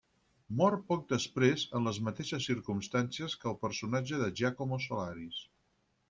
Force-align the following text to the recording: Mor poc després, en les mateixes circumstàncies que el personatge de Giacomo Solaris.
Mor 0.59 0.75
poc 0.91 1.01
després, 1.09 1.65
en 1.79 1.89
les 1.89 1.99
mateixes 2.07 2.47
circumstàncies 2.51 3.35
que 3.43 3.47
el 3.51 3.59
personatge 3.65 4.21
de 4.23 4.31
Giacomo 4.41 4.81
Solaris. 4.87 5.43